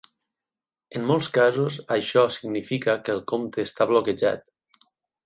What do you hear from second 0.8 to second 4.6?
En molts casos, això significa que el compte esta bloquejat.